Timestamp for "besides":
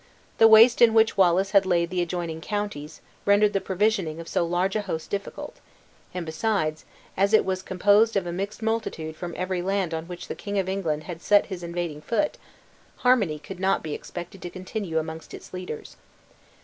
6.25-6.85